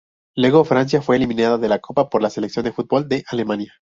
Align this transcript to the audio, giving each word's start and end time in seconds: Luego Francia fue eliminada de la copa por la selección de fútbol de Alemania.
Luego 0.35 0.65
Francia 0.65 0.99
fue 1.03 1.17
eliminada 1.17 1.59
de 1.59 1.69
la 1.69 1.77
copa 1.77 2.09
por 2.09 2.23
la 2.23 2.31
selección 2.31 2.65
de 2.65 2.73
fútbol 2.73 3.07
de 3.07 3.23
Alemania. 3.27 3.75